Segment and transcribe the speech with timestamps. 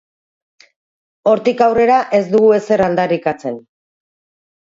[1.31, 3.59] Hortik aurrera, ez dugu ezer aldarrikatzen.